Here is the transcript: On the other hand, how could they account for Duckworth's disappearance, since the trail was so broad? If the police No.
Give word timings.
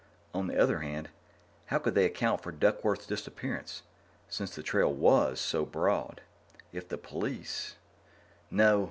On 0.33 0.47
the 0.47 0.57
other 0.57 0.79
hand, 0.79 1.09
how 1.67 1.77
could 1.77 1.93
they 1.93 2.05
account 2.07 2.41
for 2.41 2.51
Duckworth's 2.51 3.05
disappearance, 3.05 3.83
since 4.27 4.55
the 4.55 4.63
trail 4.63 4.91
was 4.91 5.39
so 5.39 5.63
broad? 5.63 6.21
If 6.71 6.89
the 6.89 6.97
police 6.97 7.75
No. 8.49 8.79